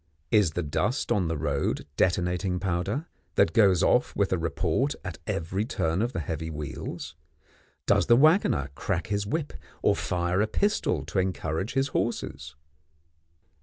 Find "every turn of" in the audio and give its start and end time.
5.27-6.11